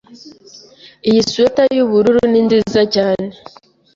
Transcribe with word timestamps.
Iyi 1.09 1.19
swater 1.29 1.67
yubururu 1.77 2.21
ni 2.31 2.39
nziza 2.45 2.81
cyane. 2.95 3.29